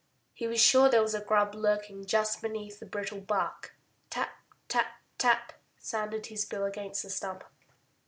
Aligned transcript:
He 0.33 0.47
was 0.47 0.59
sure 0.59 0.89
there 0.89 1.03
was 1.03 1.13
a 1.13 1.21
grub 1.21 1.53
lurking 1.53 2.07
just 2.07 2.41
beneath 2.41 2.79
the 2.79 2.87
brittle 2.87 3.19
bark. 3.21 3.75
Tap, 4.09 4.31
tap, 4.67 4.99
tap! 5.19 5.53
sounded 5.77 6.25
his 6.25 6.43
bill 6.43 6.65
against 6.65 7.03
the 7.03 7.11
stump. 7.11 7.43